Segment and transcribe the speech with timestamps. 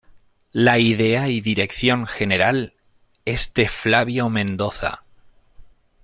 [0.53, 2.73] La idea y dirección general,
[3.23, 5.03] es de Flavio Mendoza.